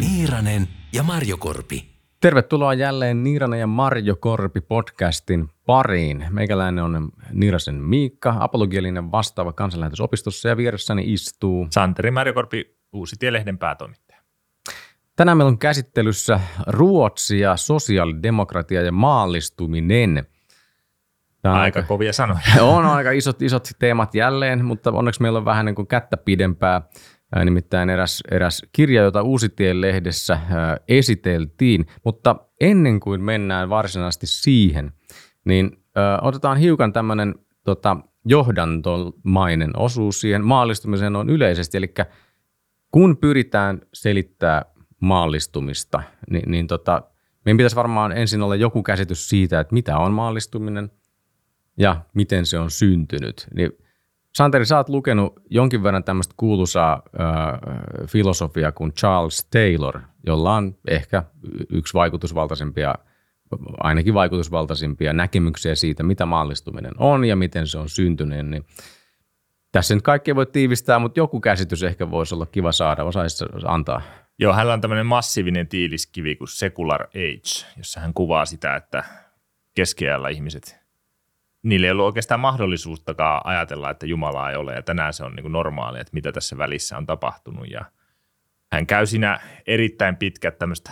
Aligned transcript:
Niiranen 0.00 0.68
ja 0.92 1.02
Marjokorpi. 1.02 1.84
Tervetuloa 2.20 2.74
jälleen 2.74 3.24
Niiranen 3.24 3.60
ja 3.60 3.66
Marjo 3.66 4.16
Korpi 4.16 4.60
podcastin 4.60 5.48
pariin. 5.66 6.24
Meikäläinen 6.30 6.84
on 6.84 7.12
Niirasen 7.32 7.74
Miikka, 7.74 8.36
apologielinen 8.40 9.12
vastaava 9.12 9.52
kansanlähetysopistossa 9.52 10.48
ja 10.48 10.56
vieressäni 10.56 11.12
istuu. 11.12 11.66
Santeri 11.70 12.10
Marjokorpi, 12.10 12.76
Uusi 12.92 13.16
Tielehden 13.18 13.58
päätoimittaja. 13.58 14.20
Tänään 15.16 15.38
meillä 15.38 15.48
on 15.48 15.58
käsittelyssä 15.58 16.40
Ruotsi 16.66 17.40
ja 17.40 17.56
sosiaalidemokratia 17.56 18.82
ja 18.82 18.92
maallistuminen. 18.92 20.26
Tämä 21.42 21.54
on 21.54 21.60
Aika 21.60 21.82
kovia 21.82 22.12
sanoja. 22.12 22.40
On 22.62 22.84
aika 22.86 23.10
isot, 23.10 23.42
isot 23.42 23.68
teemat 23.78 24.14
jälleen, 24.14 24.64
mutta 24.64 24.92
onneksi 24.92 25.22
meillä 25.22 25.38
on 25.38 25.44
vähän 25.44 25.66
niin 25.66 25.74
kuin 25.74 25.88
kättä 25.88 26.16
pidempää. 26.16 26.82
Ää, 27.34 27.44
Nimittäin 27.44 27.90
eräs, 27.90 28.22
eräs 28.30 28.62
kirja, 28.72 29.02
jota 29.02 29.22
Uusitien 29.22 29.80
lehdessä 29.80 30.38
esiteltiin. 30.88 31.86
Mutta 32.04 32.36
ennen 32.60 33.00
kuin 33.00 33.22
mennään 33.22 33.70
varsinaisesti 33.70 34.26
siihen, 34.26 34.92
niin 35.44 35.70
otetaan 36.22 36.56
hiukan 36.56 36.92
tämmöinen 36.92 37.34
tota, 37.64 37.96
johdantomainen 38.24 39.70
osuus 39.76 40.20
siihen 40.20 40.44
maallistumiseen 40.44 41.16
on 41.16 41.30
yleisesti. 41.30 41.78
Eli 41.78 41.94
kun 42.92 43.16
pyritään 43.16 43.80
selittää 43.94 44.64
maallistumista, 45.00 46.02
niin, 46.30 46.50
niin 46.50 46.66
tota, 46.66 47.02
meidän 47.44 47.56
pitäisi 47.56 47.76
varmaan 47.76 48.12
ensin 48.12 48.42
olla 48.42 48.56
joku 48.56 48.82
käsitys 48.82 49.28
siitä, 49.28 49.60
että 49.60 49.74
mitä 49.74 49.98
on 49.98 50.12
maallistuminen 50.12 50.90
ja 51.78 52.00
miten 52.14 52.46
se 52.46 52.58
on 52.58 52.70
syntynyt. 52.70 53.46
Niin 53.54 53.72
Santeri, 54.34 54.66
sä 54.66 54.76
oot 54.76 54.88
lukenut 54.88 55.42
jonkin 55.50 55.82
verran 55.82 56.04
tämmöistä 56.04 56.34
kuuluisaa 56.36 57.02
äh, 57.20 58.06
filosofiaa 58.06 58.72
kuin 58.72 58.92
Charles 58.92 59.44
Taylor, 59.44 60.00
jolla 60.26 60.54
on 60.54 60.76
ehkä 60.88 61.22
yksi 61.70 61.94
vaikutusvaltaisimpia, 61.94 62.94
ainakin 63.78 64.14
vaikutusvaltaisimpia 64.14 65.12
näkemyksiä 65.12 65.74
siitä, 65.74 66.02
mitä 66.02 66.26
maallistuminen 66.26 66.92
on 66.98 67.24
ja 67.24 67.36
miten 67.36 67.66
se 67.66 67.78
on 67.78 67.88
syntynyt. 67.88 68.46
Niin 68.46 68.64
tässä 69.72 69.94
nyt 69.94 70.04
kaikkea 70.04 70.36
voi 70.36 70.46
tiivistää, 70.46 70.98
mutta 70.98 71.20
joku 71.20 71.40
käsitys 71.40 71.82
ehkä 71.82 72.10
voisi 72.10 72.34
olla 72.34 72.46
kiva 72.46 72.72
saada. 72.72 73.04
Osaisi 73.04 73.44
antaa? 73.64 74.02
Joo, 74.38 74.52
hänellä 74.52 74.72
on 74.72 74.80
tämmöinen 74.80 75.06
massiivinen 75.06 75.68
tiiliskivi 75.68 76.36
kuin 76.36 76.48
Secular 76.48 77.02
Age, 77.02 77.72
jossa 77.76 78.00
hän 78.00 78.14
kuvaa 78.14 78.46
sitä, 78.46 78.76
että 78.76 79.04
keskiajalla 79.74 80.28
ihmiset, 80.28 80.77
niillä 81.62 81.86
ei 81.86 81.90
ollut 81.90 82.06
oikeastaan 82.06 82.40
mahdollisuuttakaan 82.40 83.40
ajatella, 83.44 83.90
että 83.90 84.06
Jumalaa 84.06 84.50
ei 84.50 84.56
ole, 84.56 84.74
ja 84.74 84.82
tänään 84.82 85.12
se 85.12 85.24
on 85.24 85.32
niin 85.32 85.42
kuin 85.42 85.52
normaali, 85.52 86.00
että 86.00 86.10
mitä 86.12 86.32
tässä 86.32 86.58
välissä 86.58 86.96
on 86.96 87.06
tapahtunut. 87.06 87.70
Ja 87.70 87.84
hän 88.72 88.86
käy 88.86 89.06
siinä 89.06 89.40
erittäin 89.66 90.16
pitkät 90.16 90.58
tämmöistä 90.58 90.90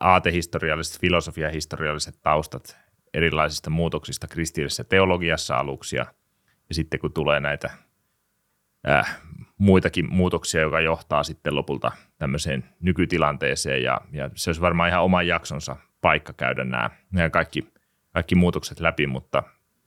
aatehistorialliset, 0.00 1.00
filosofiahistorialliset 1.00 2.18
taustat 2.22 2.76
erilaisista 3.14 3.70
muutoksista 3.70 4.26
kristillisessä 4.26 4.84
teologiassa 4.84 5.56
aluksi, 5.56 5.96
ja, 5.96 6.06
ja 6.68 6.74
sitten 6.74 7.00
kun 7.00 7.12
tulee 7.12 7.40
näitä 7.40 7.70
äh, 8.88 9.20
muitakin 9.58 10.14
muutoksia, 10.14 10.60
joka 10.60 10.80
johtaa 10.80 11.22
sitten 11.22 11.54
lopulta 11.54 11.92
tämmöiseen 12.18 12.64
nykytilanteeseen. 12.80 13.82
Ja, 13.82 14.00
ja 14.12 14.30
se 14.34 14.50
olisi 14.50 14.60
varmaan 14.60 14.88
ihan 14.88 15.02
oman 15.02 15.26
jaksonsa 15.26 15.76
paikka 16.00 16.32
käydä 16.32 16.64
nämä, 16.64 16.90
nämä 17.12 17.30
kaikki, 17.30 17.72
kaikki 18.12 18.34
muutokset 18.34 18.80
läpi, 18.80 19.06
mutta 19.06 19.42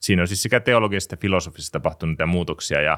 siinä 0.05 0.21
on 0.21 0.27
siis 0.27 0.43
sekä 0.43 0.59
teologisesta 0.59 1.15
että 1.15 1.21
filosofisesti 1.21 1.71
tapahtuneita 1.71 2.25
muutoksia 2.25 2.81
ja 2.81 2.97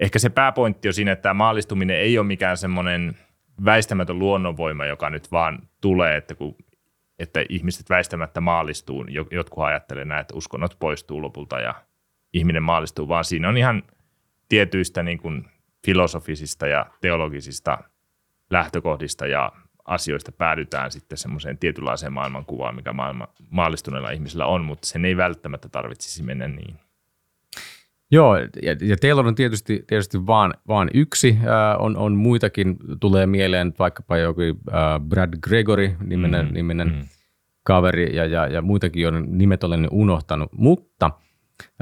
ehkä 0.00 0.18
se 0.18 0.30
pääpointti 0.30 0.88
on 0.88 0.94
siinä, 0.94 1.12
että 1.12 1.22
tämä 1.22 1.34
maallistuminen 1.34 1.96
ei 1.96 2.18
ole 2.18 2.26
mikään 2.26 2.56
semmoinen 2.56 3.16
väistämätön 3.64 4.18
luonnonvoima, 4.18 4.86
joka 4.86 5.10
nyt 5.10 5.32
vaan 5.32 5.68
tulee, 5.80 6.16
että, 6.16 6.34
kun, 6.34 6.56
että 7.18 7.44
ihmiset 7.48 7.90
väistämättä 7.90 8.40
maallistuu, 8.40 9.04
jotkut 9.30 9.64
ajattelee 9.64 10.04
näin, 10.04 10.20
että 10.20 10.34
uskonnot 10.34 10.76
poistuu 10.78 11.22
lopulta 11.22 11.60
ja 11.60 11.74
ihminen 12.32 12.62
maallistuu, 12.62 13.08
vaan 13.08 13.24
siinä 13.24 13.48
on 13.48 13.56
ihan 13.56 13.82
tietyistä 14.48 15.02
niin 15.02 15.18
kuin 15.18 15.44
filosofisista 15.86 16.66
ja 16.66 16.86
teologisista 17.00 17.78
lähtökohdista 18.50 19.26
ja 19.26 19.52
asioista 19.88 20.32
päädytään 20.32 20.90
sitten 20.90 21.18
semmoiseen 21.18 21.58
tietynlaiseen 21.58 22.12
maailmankuvaan, 22.12 22.74
mikä 22.74 22.92
maailma, 22.92 23.28
maallistuneilla 23.50 24.10
ihmisillä 24.10 24.46
on, 24.46 24.64
mutta 24.64 24.86
sen 24.86 25.04
ei 25.04 25.16
välttämättä 25.16 25.68
tarvitsisi 25.68 26.22
mennä 26.22 26.48
niin. 26.48 26.76
Joo, 28.10 28.36
ja, 28.36 28.76
ja 28.80 28.96
Taylor 28.96 29.26
on 29.26 29.34
tietysti, 29.34 29.84
tietysti 29.86 30.26
vaan, 30.26 30.54
vaan 30.68 30.90
yksi. 30.94 31.38
Äh, 31.40 31.82
on, 31.82 31.96
on 31.96 32.14
muitakin, 32.14 32.76
tulee 33.00 33.26
mieleen 33.26 33.74
vaikkapa 33.78 34.16
joku 34.16 34.40
äh, 34.40 35.00
Brad 35.08 35.34
Gregory 35.42 35.96
niminen, 36.04 36.46
mm, 36.46 36.54
niminen 36.54 36.88
mm. 36.88 37.08
kaveri 37.62 38.16
ja, 38.16 38.26
ja, 38.26 38.46
ja 38.46 38.62
muitakin, 38.62 39.02
joiden 39.02 39.38
nimet 39.38 39.64
olen 39.64 39.88
unohtanut. 39.90 40.52
Mutta 40.52 41.10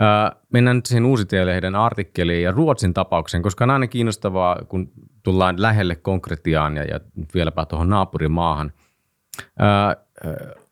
äh, 0.02 0.40
mennään 0.52 0.76
nyt 0.76 0.86
siihen 0.86 1.06
Uusitielehden 1.06 1.74
artikkeliin 1.74 2.42
ja 2.42 2.52
Ruotsin 2.52 2.94
tapaukseen, 2.94 3.42
koska 3.42 3.64
on 3.64 3.70
aina 3.70 3.86
kiinnostavaa, 3.86 4.56
kun 4.68 4.92
tullaan 5.26 5.62
lähelle 5.62 5.96
konkretiaan 5.96 6.76
ja, 6.76 6.84
ja 6.84 7.00
vieläpä 7.34 7.66
tuohon 7.66 7.88
naapurimaahan. 7.88 8.72
Äh, 9.40 10.04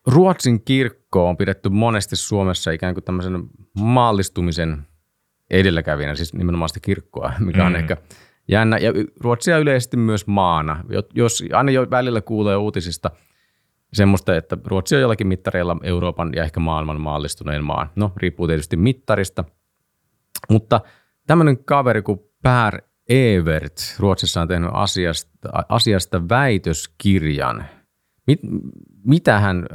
Ruotsin 0.07 0.63
kirkko 0.63 1.29
on 1.29 1.37
pidetty 1.37 1.69
monesti 1.69 2.15
Suomessa 2.15 2.71
ikään 2.71 2.93
kuin 2.93 3.03
tämmöisen 3.03 3.43
maallistumisen– 3.73 4.77
edelläkävijänä, 5.49 6.15
siis 6.15 6.33
nimenomaan 6.33 6.69
sitä 6.69 6.79
kirkkoa, 6.79 7.33
mikä 7.45 7.65
on 7.65 7.71
mm. 7.71 7.79
ehkä 7.79 7.97
jännä. 8.47 8.77
Ja 8.77 8.93
Ruotsia 9.19 9.57
yleisesti 9.57 9.97
myös 9.97 10.27
maana. 10.27 10.83
Jos 11.13 11.43
aina 11.53 11.71
jo 11.71 11.89
välillä 11.89 12.21
kuulee 12.21 12.55
uutisista 12.55 13.11
semmoista, 13.93 14.35
että 14.35 14.57
Ruotsi 14.65 14.95
on 14.95 15.01
jollakin 15.01 15.27
mittareilla 15.27 15.77
Euroopan 15.83 16.31
ja 16.35 16.43
ehkä 16.43 16.59
maailman 16.59 17.01
maallistuneen 17.01 17.63
maan. 17.63 17.89
No, 17.95 18.11
riippuu 18.15 18.47
tietysti 18.47 18.77
mittarista. 18.77 19.43
Mutta 20.49 20.81
tämmöinen 21.27 21.65
kaveri 21.65 22.01
kuin 22.01 22.19
Per 22.43 22.81
Evert 23.09 23.95
Ruotsissa 23.99 24.41
on 24.41 24.47
tehnyt 24.47 24.69
asiasta, 24.73 25.29
asiasta 25.69 26.29
väitöskirjan. 26.29 27.65
Mit, 28.27 28.39
mitä 29.03 29.39
hän, 29.39 29.65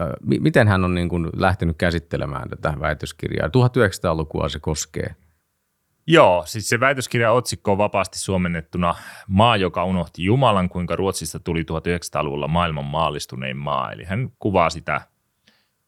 miten 0.41 0.69
hän 0.69 0.85
on 0.85 0.95
niin 0.95 1.09
kuin 1.09 1.29
lähtenyt 1.37 1.77
käsittelemään 1.79 2.49
tätä 2.49 2.75
väitöskirjaa? 2.81 3.49
1900-lukua 3.49 4.49
se 4.49 4.59
koskee. 4.59 5.15
Joo, 6.07 6.43
siis 6.47 6.69
se 6.69 6.81
väitöskirjan 6.81 7.35
otsikko 7.35 7.73
on 7.73 7.79
vapaasti 7.79 8.19
suomennettuna 8.19 8.95
Maa, 9.29 9.57
joka 9.57 9.85
unohti 9.85 10.25
Jumalan, 10.25 10.69
kuinka 10.69 10.97
Ruotsista 10.97 11.39
tuli 11.39 11.63
1900-luvulla 11.63 12.49
maailman 12.49 12.85
maallistunein 12.85 13.57
maa. 13.57 13.93
Eli 13.93 14.05
hän 14.05 14.33
kuvaa 14.39 14.71
sitä, 14.71 15.01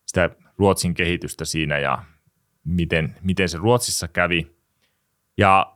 sitä 0.07 0.31
Ruotsin 0.59 0.95
kehitystä 0.95 1.45
siinä 1.45 1.79
ja 1.79 2.05
miten, 2.65 3.17
miten 3.23 3.49
se 3.49 3.59
Ruotsissa 3.59 4.09
kävi. 4.09 4.57
Ja 5.39 5.75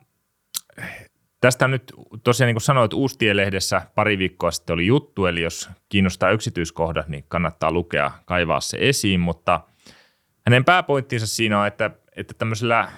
tästä 1.41 1.69
nyt 1.69 1.93
tosiaan 2.25 2.47
niin 2.47 2.55
kuin 2.55 2.63
sanoit, 2.63 2.93
Uustien-lehdessä 2.93 3.83
pari 3.95 4.19
viikkoa 4.19 4.51
sitten 4.51 4.75
oli 4.75 4.87
juttu, 4.87 5.27
eli 5.27 5.43
jos 5.43 5.71
kiinnostaa 5.89 6.31
yksityiskohdat, 6.31 7.09
niin 7.09 7.25
kannattaa 7.29 7.73
lukea, 7.73 8.11
kaivaa 8.25 8.61
se 8.61 8.77
esiin, 8.81 9.21
mutta 9.21 9.61
hänen 10.47 10.65
pääpointtinsa 10.65 11.27
siinä 11.27 11.61
on, 11.61 11.67
että, 11.67 11.91
että 12.17 12.35
tämmöisellä 12.35 12.93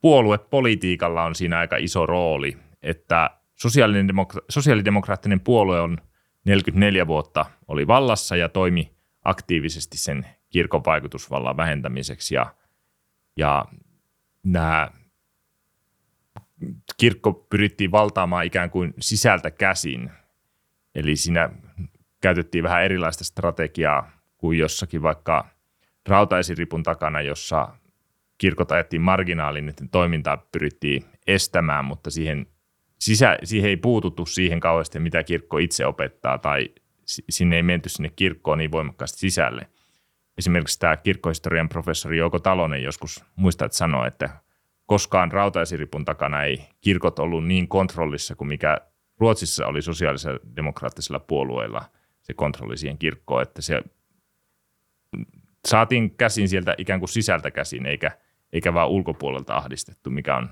puoluepolitiikalla 0.00 1.24
on 1.24 1.34
siinä 1.34 1.58
aika 1.58 1.76
iso 1.76 2.06
rooli, 2.06 2.56
että 2.82 3.30
sosiaalidemokra- 3.54 4.44
sosiaalidemokraattinen 4.48 5.40
puolue 5.40 5.80
on 5.80 5.98
44 6.44 7.06
vuotta 7.06 7.46
oli 7.68 7.86
vallassa 7.86 8.36
ja 8.36 8.48
toimi 8.48 8.92
aktiivisesti 9.24 9.98
sen 9.98 10.26
kirkon 10.50 10.82
vaikutusvallan 10.86 11.56
vähentämiseksi 11.56 12.34
ja, 12.34 12.54
ja 13.36 13.64
nämä 14.42 14.90
kirkko 17.02 17.32
pyrittiin 17.32 17.90
valtaamaan 17.90 18.44
ikään 18.44 18.70
kuin 18.70 18.94
sisältä 19.00 19.50
käsin. 19.50 20.10
Eli 20.94 21.16
siinä 21.16 21.50
käytettiin 22.20 22.64
vähän 22.64 22.84
erilaista 22.84 23.24
strategiaa 23.24 24.10
kuin 24.38 24.58
jossakin 24.58 25.02
vaikka 25.02 25.48
rautaisiripun 26.08 26.82
takana, 26.82 27.20
jossa 27.20 27.68
kirkot 28.38 28.72
ajettiin 28.72 29.02
marginaalin, 29.02 29.68
että 29.68 29.84
toimintaa 29.90 30.36
pyrittiin 30.36 31.04
estämään, 31.26 31.84
mutta 31.84 32.10
siihen, 32.10 32.46
sisä, 32.98 33.38
siihen 33.44 33.70
ei 33.70 33.76
puututtu 33.76 34.26
siihen 34.26 34.60
kauheasti, 34.60 34.98
mitä 34.98 35.22
kirkko 35.22 35.58
itse 35.58 35.86
opettaa, 35.86 36.38
tai 36.38 36.68
sinne 37.06 37.56
ei 37.56 37.62
menty 37.62 37.88
sinne 37.88 38.10
kirkkoon 38.16 38.58
niin 38.58 38.72
voimakkaasti 38.72 39.18
sisälle. 39.18 39.66
Esimerkiksi 40.38 40.78
tämä 40.78 40.96
kirkkohistorian 40.96 41.68
professori 41.68 42.18
Jouko 42.18 42.38
Talonen 42.38 42.82
joskus 42.82 43.24
muistaa, 43.36 43.66
että 43.66 43.78
sanoi, 43.78 44.08
että 44.08 44.30
koskaan 44.92 45.32
rautaisiripun 45.32 46.04
takana 46.04 46.42
ei 46.42 46.68
kirkot 46.80 47.18
ollut 47.18 47.46
niin 47.46 47.68
kontrollissa 47.68 48.34
kuin 48.34 48.48
mikä 48.48 48.78
Ruotsissa 49.18 49.66
oli 49.66 49.82
sosiaalisella 49.82 50.38
demokraattisella 50.56 51.18
puolueella 51.18 51.84
se 52.22 52.34
kontrolli 52.34 52.76
siihen 52.76 52.98
kirkkoon, 52.98 53.42
että 53.42 53.62
se 53.62 53.82
saatiin 55.68 56.16
käsin 56.16 56.48
sieltä 56.48 56.74
ikään 56.78 57.00
kuin 57.00 57.08
sisältä 57.08 57.50
käsin, 57.50 57.86
eikä 57.86 58.10
eikä 58.52 58.74
vaan 58.74 58.88
ulkopuolelta 58.88 59.56
ahdistettu, 59.56 60.10
mikä 60.10 60.36
on 60.36 60.50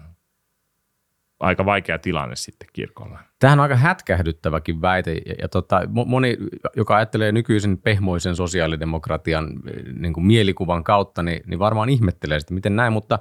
aika 1.41 1.65
vaikea 1.65 1.99
tilanne 1.99 2.37
sitten 2.37 2.69
kirkolla. 2.73 3.19
Tämähän 3.39 3.59
on 3.59 3.63
aika 3.63 3.77
hätkähdyttäväkin 3.77 4.81
väite, 4.81 5.13
ja, 5.27 5.35
ja 5.39 5.49
tota, 5.49 5.81
moni, 5.87 6.37
joka 6.77 6.97
ajattelee 6.97 7.33
nykyisen 7.33 7.79
pehmoisen 7.79 8.37
sosiaalidemokratian 8.37 9.51
niin 9.99 10.13
kuin 10.13 10.27
mielikuvan 10.27 10.85
kautta, 10.85 11.23
niin, 11.23 11.43
niin 11.47 11.59
varmaan 11.59 11.89
ihmettelee 11.89 12.41
sitä, 12.41 12.55
miten 12.55 12.77
näin, 12.77 12.93
mutta 12.93 13.19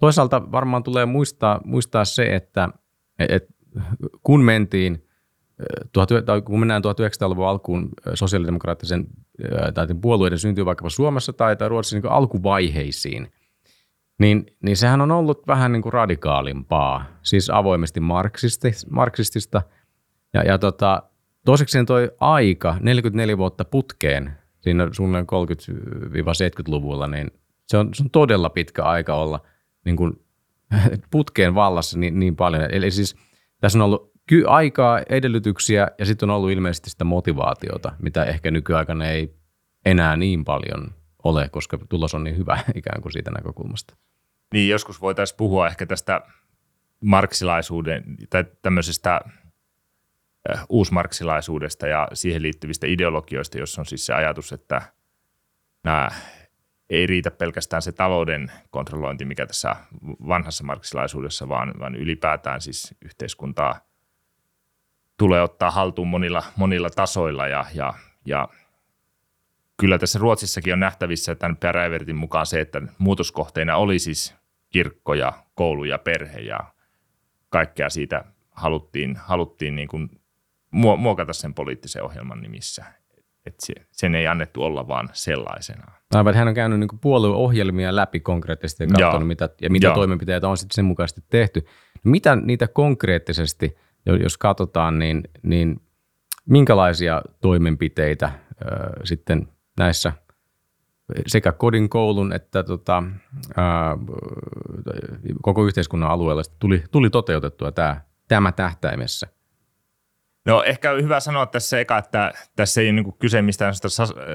toisaalta 0.00 0.52
varmaan 0.52 0.82
tulee 0.82 1.06
muistaa, 1.06 1.60
muistaa 1.64 2.04
se, 2.04 2.36
että 2.36 2.68
et, 3.18 3.48
kun 4.22 4.44
mentiin, 4.44 5.06
tai 6.26 6.42
kun 6.42 6.58
mennään 6.58 6.82
1900-luvun 6.84 7.48
alkuun 7.48 7.88
sosiaalidemokraattisen 8.14 9.06
tai 9.74 9.86
puolueiden 10.02 10.38
syntyy 10.38 10.64
vaikkapa 10.64 10.90
Suomessa 10.90 11.32
tai, 11.32 11.56
tai 11.56 11.68
Ruotsissa 11.68 11.96
niin 11.96 12.12
alkuvaiheisiin– 12.12 13.28
niin, 14.20 14.46
niin 14.62 14.76
sehän 14.76 15.00
on 15.00 15.10
ollut 15.10 15.46
vähän 15.46 15.72
niin 15.72 15.82
kuin 15.82 15.92
radikaalimpaa, 15.92 17.04
siis 17.22 17.50
avoimesti 17.50 18.00
marksistista. 18.90 19.62
Ja, 20.34 20.42
ja 20.42 20.58
tota, 20.58 21.02
toisekseen 21.44 21.86
toi 21.86 22.10
aika, 22.20 22.76
44 22.80 23.38
vuotta 23.38 23.64
putkeen, 23.64 24.32
siinä 24.60 24.88
suunnilleen 24.92 25.26
30-70-luvulla, 25.26 27.06
niin 27.06 27.30
se 27.66 27.78
on, 27.78 27.94
se 27.94 28.02
on 28.02 28.10
todella 28.10 28.50
pitkä 28.50 28.84
aika 28.84 29.14
olla 29.14 29.40
niin 29.84 29.96
kuin 29.96 30.12
putkeen 31.10 31.54
vallassa 31.54 31.98
niin, 31.98 32.18
niin 32.18 32.36
paljon. 32.36 32.74
Eli 32.74 32.90
siis 32.90 33.16
tässä 33.60 33.78
on 33.78 33.82
ollut 33.82 34.12
ky- 34.26 34.44
aikaa, 34.46 35.00
edellytyksiä 35.08 35.88
ja 35.98 36.06
sitten 36.06 36.30
on 36.30 36.36
ollut 36.36 36.50
ilmeisesti 36.50 36.90
sitä 36.90 37.04
motivaatiota, 37.04 37.92
mitä 38.02 38.24
ehkä 38.24 38.50
nykyaikana 38.50 39.06
ei 39.06 39.34
enää 39.84 40.16
niin 40.16 40.44
paljon 40.44 40.94
ole, 41.24 41.48
koska 41.48 41.78
tulos 41.88 42.14
on 42.14 42.24
niin 42.24 42.36
hyvä 42.36 42.58
ikään 42.74 43.02
kuin 43.02 43.12
siitä 43.12 43.30
näkökulmasta. 43.30 43.96
Niin, 44.54 44.68
joskus 44.68 45.00
voitaisiin 45.00 45.36
puhua 45.36 45.66
ehkä 45.66 45.86
tästä 45.86 46.20
marksilaisuuden 47.04 48.04
tai 48.30 48.44
tämmöisestä 48.62 49.20
uusmarksilaisuudesta 50.68 51.86
ja 51.86 52.08
siihen 52.12 52.42
liittyvistä 52.42 52.86
ideologioista, 52.86 53.58
jossa 53.58 53.82
on 53.82 53.86
siis 53.86 54.06
se 54.06 54.14
ajatus, 54.14 54.52
että 54.52 54.82
nämä 55.84 56.10
ei 56.90 57.06
riitä 57.06 57.30
pelkästään 57.30 57.82
se 57.82 57.92
talouden 57.92 58.52
kontrollointi, 58.70 59.24
mikä 59.24 59.46
tässä 59.46 59.76
vanhassa 60.28 60.64
marksilaisuudessa, 60.64 61.48
vaan, 61.48 61.74
vaan 61.78 61.94
ylipäätään 61.94 62.60
siis 62.60 62.94
yhteiskuntaa 63.04 63.80
tulee 65.18 65.42
ottaa 65.42 65.70
haltuun 65.70 66.08
monilla, 66.08 66.42
monilla 66.56 66.90
tasoilla 66.90 67.48
ja, 67.48 67.66
ja, 67.74 67.94
ja 68.24 68.48
kyllä 69.76 69.98
tässä 69.98 70.18
Ruotsissakin 70.18 70.72
on 70.72 70.80
nähtävissä 70.80 71.34
tämän 71.34 71.56
Perävertin 71.56 72.16
mukaan 72.16 72.46
se, 72.46 72.60
että 72.60 72.82
muutoskohteina 72.98 73.76
oli 73.76 73.98
siis 73.98 74.34
kirkko 74.70 75.14
ja 75.14 75.32
koulu 75.54 75.84
ja 75.84 75.98
perhe 75.98 76.38
ja 76.40 76.58
kaikkea 77.48 77.90
siitä 77.90 78.24
haluttiin, 78.50 79.16
haluttiin 79.16 79.76
niin 79.76 79.88
kuin 79.88 80.20
muokata 80.96 81.32
sen 81.32 81.54
poliittisen 81.54 82.02
ohjelman 82.02 82.40
nimissä. 82.40 82.99
Että 83.46 83.66
se, 83.66 83.72
sen 83.90 84.14
ei 84.14 84.26
annettu 84.26 84.62
olla 84.62 84.88
vaan 84.88 85.08
sellaisena. 85.12 85.92
Aivan, 86.14 86.34
hän 86.34 86.48
on 86.48 86.54
käynyt 86.54 86.80
niin 86.80 87.00
puolueohjelmia 87.00 87.96
läpi 87.96 88.20
konkreettisesti 88.20 88.84
ja 88.84 88.88
katsonut, 88.88 89.28
mitä, 89.28 89.48
ja 89.60 89.70
mitä 89.70 89.86
Joo. 89.86 89.94
toimenpiteitä 89.94 90.48
on 90.48 90.56
sitten 90.56 90.74
sen 90.74 90.84
mukaisesti 90.84 91.24
tehty. 91.30 91.66
Mitä 92.04 92.36
niitä 92.36 92.68
konkreettisesti, 92.68 93.76
jos 94.22 94.38
katsotaan, 94.38 94.98
niin, 94.98 95.22
niin 95.42 95.80
minkälaisia 96.46 97.22
toimenpiteitä 97.40 98.26
äh, 98.26 98.34
sitten 99.04 99.48
näissä– 99.78 100.12
sekä 101.26 101.52
kodin, 101.52 101.88
koulun 101.88 102.32
että 102.32 102.62
tota, 102.62 103.02
ää, 103.56 103.96
koko 105.42 105.66
yhteiskunnan 105.66 106.10
alueella 106.10 106.42
tuli, 106.58 106.84
tuli 106.90 107.10
toteutettua 107.10 107.72
tämä, 107.72 108.00
tämä 108.28 108.52
tähtäimessä? 108.52 109.28
No 110.46 110.62
ehkä 110.62 110.92
on 110.92 111.02
hyvä 111.02 111.20
sanoa 111.20 111.46
tässä 111.46 111.80
eka, 111.80 111.98
että 111.98 112.32
tässä 112.56 112.80
ei 112.80 112.86
ole 112.86 112.92
niin 112.92 113.18
kyse 113.18 113.42
mistään 113.42 113.74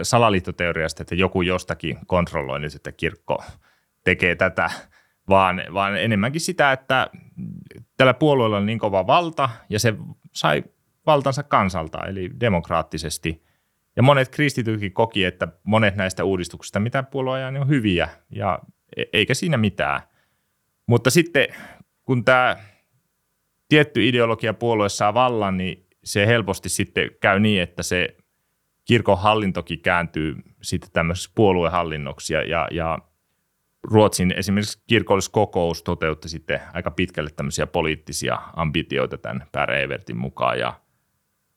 salaliittoteoriasta, 0.04 1.04
että 1.04 1.16
joku 1.16 1.42
jostakin 1.42 1.98
kontrolloi 2.08 2.60
nyt, 2.60 2.76
että 2.76 2.92
kirkko 2.92 3.44
tekee 4.04 4.36
tätä, 4.36 4.70
vaan, 5.30 5.64
vaan 5.74 5.98
enemmänkin 5.98 6.42
sitä, 6.42 6.72
että 6.72 7.10
tällä 7.98 8.14
puolueella 8.14 8.58
on 8.58 8.66
niin 8.66 8.80
kova 8.80 9.08
valta 9.08 9.50
ja 9.70 9.80
se 9.80 9.94
sai 10.32 10.64
valtansa 11.06 11.44
kansalta, 11.44 12.06
eli 12.06 12.30
demokraattisesti– 12.40 13.42
ja 13.96 14.04
monet 14.04 14.30
kristitytkin 14.30 14.94
koki, 14.94 15.24
että 15.24 15.48
monet 15.64 15.96
näistä 15.96 16.24
uudistuksista, 16.24 16.80
mitä 16.80 17.04
puolue 17.04 17.34
ajaa, 17.34 17.52
niin 17.52 17.62
on 17.62 17.70
hyviä 17.70 18.10
ja 18.30 18.60
e- 18.98 19.04
eikä 19.14 19.34
siinä 19.34 19.58
mitään. 19.58 20.02
Mutta 20.88 21.10
sitten 21.10 21.48
kun 22.04 22.26
tämä 22.26 22.56
tietty 23.70 24.08
ideologia 24.08 24.54
puolue 24.54 24.90
saa 24.90 25.14
vallan, 25.14 25.58
niin 25.58 25.85
se 26.06 26.28
helposti 26.28 26.70
sitten 26.70 27.10
käy 27.22 27.40
niin, 27.40 27.62
että 27.62 27.84
se 27.84 28.18
kirkon 28.86 29.20
hallintokin 29.20 29.80
kääntyy 29.80 30.36
sitten 30.62 30.92
tämmöiseksi 30.94 31.32
puoluehallinnoksi 31.36 32.34
ja, 32.34 32.44
ja, 32.44 32.68
ja 32.72 33.00
Ruotsin 33.84 34.34
esimerkiksi 34.38 34.84
kirkolliskokous 34.88 35.84
toteutti 35.84 36.30
sitten 36.30 36.62
aika 36.74 36.92
pitkälle 36.92 37.30
tämmöisiä 37.36 37.68
poliittisia 37.68 38.40
ambitioita 38.56 39.18
tämän 39.18 39.48
Per 39.52 39.72
Evertin 39.72 40.18
mukaan 40.18 40.60
ja 40.60 40.74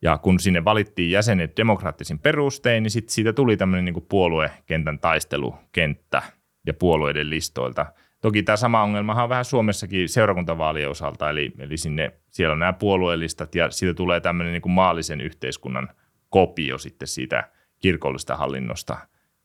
ja 0.03 0.19
kun 0.19 0.41
sinne 0.41 0.65
valittiin 0.65 1.11
jäsenet 1.11 1.57
demokraattisin 1.57 2.19
perustein, 2.19 2.83
niin 2.83 2.91
sit 2.91 3.09
siitä 3.09 3.33
tuli 3.33 3.57
tämmöinen 3.57 3.85
niin 3.85 4.07
puoluekentän 4.09 4.99
taistelukenttä 4.99 6.23
ja 6.67 6.75
puolueiden 6.75 7.31
listoilta. 7.31 7.87
Toki 8.21 8.43
tämä 8.43 8.57
sama 8.57 8.83
ongelma 8.83 9.23
on 9.23 9.29
vähän 9.29 9.45
Suomessakin 9.45 10.09
seurakuntavaalien 10.09 10.91
osalta, 10.91 11.31
eli, 11.31 11.53
eli 11.59 11.77
sinne, 11.77 12.13
siellä 12.31 12.53
on 12.53 12.59
nämä 12.59 12.73
puolueellistat 12.73 13.55
ja 13.55 13.71
siitä 13.71 13.95
tulee 13.95 14.21
tämmöinen 14.21 14.53
niin 14.53 14.71
maallisen 14.71 15.21
yhteiskunnan 15.21 15.89
kopio 16.29 16.79
sitten 16.79 17.09
siitä 17.09 17.51
kirkollista 17.79 18.37
hallinnosta, 18.37 18.99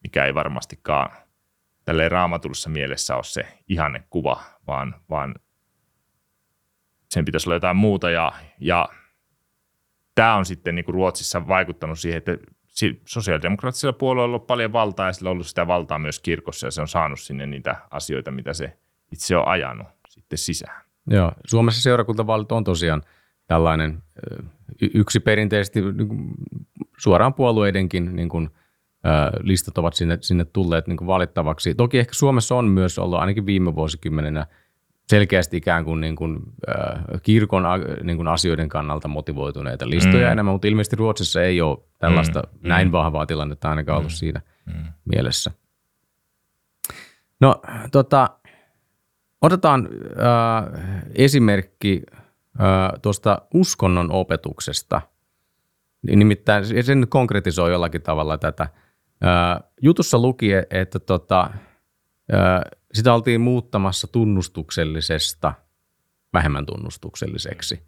mikä 0.03 0.25
ei 0.25 0.35
varmastikaan 0.35 1.09
tälleen 1.85 2.11
raamatullisessa 2.11 2.69
mielessä 2.69 3.15
ole 3.15 3.23
se 3.23 3.47
ihanne 3.67 4.03
kuva, 4.09 4.41
vaan, 4.67 4.95
vaan 5.09 5.35
sen 7.09 7.25
pitäisi 7.25 7.49
olla 7.49 7.55
jotain 7.55 7.77
muuta. 7.77 8.09
Ja, 8.09 8.31
ja 8.59 8.89
tämä 10.15 10.35
on 10.35 10.45
sitten 10.45 10.75
niin 10.75 10.85
kuin 10.85 10.93
Ruotsissa 10.93 11.47
vaikuttanut 11.47 11.99
siihen, 11.99 12.17
että 12.17 12.37
sosiaalidemokraattisella 13.05 13.93
puolueella 13.93 14.23
on 14.23 14.35
ollut 14.35 14.47
paljon 14.47 14.73
valtaa 14.73 15.05
ja 15.05 15.13
sillä 15.13 15.29
on 15.29 15.31
ollut 15.31 15.47
sitä 15.47 15.67
valtaa 15.67 15.99
myös 15.99 16.19
kirkossa 16.19 16.67
ja 16.67 16.71
se 16.71 16.81
on 16.81 16.87
saanut 16.87 17.19
sinne 17.19 17.45
niitä 17.45 17.75
asioita, 17.91 18.31
mitä 18.31 18.53
se 18.53 18.77
itse 19.11 19.37
on 19.37 19.47
ajanut 19.47 19.87
sitten 20.09 20.37
sisään. 20.37 20.83
Joo, 21.07 21.31
Suomessa 21.47 21.81
seurakuntavaalit 21.81 22.51
on 22.51 22.63
tosiaan 22.63 23.01
tällainen 23.47 24.03
yksi 24.93 25.19
perinteisesti 25.19 25.81
niin 25.81 26.31
suoraan 26.97 27.33
puolueidenkin 27.33 28.15
niin 28.15 28.29
kuin, 28.29 28.49
listat 29.39 29.77
ovat 29.77 29.93
sinne, 29.93 30.17
sinne 30.21 30.45
tulleet 30.45 30.87
niin 30.87 30.97
kuin 30.97 31.07
valittavaksi. 31.07 31.75
Toki 31.75 31.99
ehkä 31.99 32.13
Suomessa 32.13 32.55
on 32.55 32.65
myös 32.65 32.99
ollut 32.99 33.19
ainakin 33.19 33.45
viime 33.45 33.75
vuosikymmenenä– 33.75 34.45
selkeästi 35.09 35.57
ikään 35.57 35.85
kuin, 35.85 36.01
niin 36.01 36.15
kuin 36.15 36.39
äh, 36.69 37.21
kirkon 37.23 37.63
niin 38.03 38.17
kuin 38.17 38.27
asioiden 38.27 38.69
kannalta 38.69 39.07
motivoituneita 39.07 39.89
listoja 39.89 40.27
mm. 40.27 40.31
enemmän, 40.31 40.53
mutta 40.53 40.67
ilmeisesti 40.67 40.95
Ruotsissa 40.95 41.41
ei 41.43 41.61
ole 41.61 41.77
tällaista 41.99 42.39
mm. 42.39 42.69
näin 42.69 42.87
mm. 42.87 42.91
vahvaa 42.91 43.25
tilannetta 43.25 43.69
ainakaan 43.69 43.97
ollut 43.97 44.11
mm. 44.11 44.15
siinä 44.15 44.41
mm. 44.65 44.85
mielessä. 45.05 45.51
No 47.39 47.61
tota, 47.91 48.29
otetaan 49.41 49.89
äh, 50.03 50.81
esimerkki 51.15 52.01
äh, 52.61 52.99
tuosta 53.01 53.41
uskonnon 53.53 54.11
opetuksesta. 54.11 55.01
Nimittäin 56.15 56.83
se 56.83 56.95
nyt 56.95 57.09
konkretisoi 57.09 57.71
jollakin 57.71 58.01
tavalla 58.01 58.37
tätä. 58.37 58.63
Äh, 58.63 59.69
jutussa 59.81 60.19
luki, 60.19 60.51
että 60.69 60.99
tota, 60.99 61.49
sitä 62.93 63.13
oltiin 63.13 63.41
muuttamassa 63.41 64.07
tunnustuksellisesta 64.07 65.53
vähemmän 66.33 66.65
tunnustukselliseksi. 66.65 67.87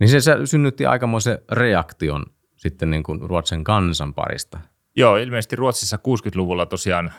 Niin 0.00 0.08
se 0.08 0.20
synnytti 0.44 0.86
aikamoisen 0.86 1.38
reaktion 1.52 2.26
sitten 2.56 2.90
niin 2.90 3.02
kuin 3.02 3.20
Ruotsin 3.20 3.64
kansan 3.64 4.14
parista. 4.14 4.60
Joo, 4.96 5.16
ilmeisesti 5.16 5.56
Ruotsissa 5.56 5.96
60-luvulla 5.96 6.66
tosiaan 6.66 7.12